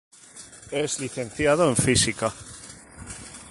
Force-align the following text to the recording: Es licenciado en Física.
Es 0.71 0.97
licenciado 0.99 1.69
en 1.69 1.75
Física. 1.75 2.33